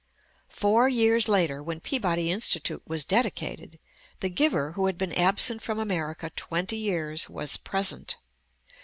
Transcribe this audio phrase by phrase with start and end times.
[0.49, 3.77] Four years later, when Peabody Institute was dedicated,
[4.19, 8.17] the giver, who had been absent from America twenty years, was present.